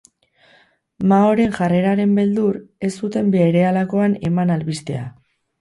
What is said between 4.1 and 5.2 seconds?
eman albistea.